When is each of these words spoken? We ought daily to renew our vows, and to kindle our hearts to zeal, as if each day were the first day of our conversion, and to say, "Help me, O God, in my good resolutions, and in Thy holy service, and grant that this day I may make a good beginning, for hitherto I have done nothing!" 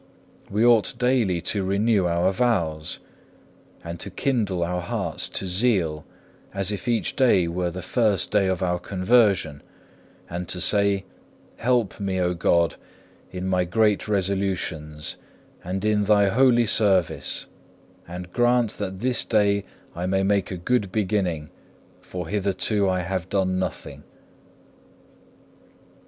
We 0.49 0.65
ought 0.65 0.97
daily 0.97 1.41
to 1.41 1.63
renew 1.63 2.07
our 2.07 2.31
vows, 2.31 2.97
and 3.83 3.99
to 3.99 4.09
kindle 4.09 4.63
our 4.63 4.81
hearts 4.81 5.29
to 5.29 5.45
zeal, 5.45 6.05
as 6.55 6.71
if 6.71 6.87
each 6.87 7.15
day 7.15 7.47
were 7.47 7.69
the 7.69 7.83
first 7.83 8.31
day 8.31 8.47
of 8.47 8.63
our 8.63 8.79
conversion, 8.79 9.61
and 10.27 10.47
to 10.49 10.59
say, 10.59 11.05
"Help 11.57 11.99
me, 11.99 12.19
O 12.19 12.33
God, 12.33 12.77
in 13.31 13.47
my 13.47 13.63
good 13.63 14.07
resolutions, 14.09 15.17
and 15.63 15.85
in 15.85 16.05
Thy 16.05 16.29
holy 16.29 16.65
service, 16.65 17.45
and 18.07 18.33
grant 18.33 18.79
that 18.79 19.01
this 19.01 19.23
day 19.23 19.63
I 19.95 20.07
may 20.07 20.23
make 20.23 20.49
a 20.49 20.57
good 20.57 20.91
beginning, 20.91 21.51
for 21.99 22.27
hitherto 22.27 22.89
I 22.89 23.01
have 23.01 23.29
done 23.29 23.59
nothing!" 23.59 24.01